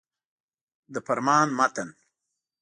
د 0.93 0.95
فرمان 1.07 1.47
متن. 1.59 1.89